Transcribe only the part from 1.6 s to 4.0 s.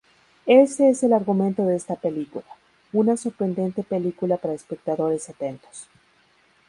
de esta película, una sorprendente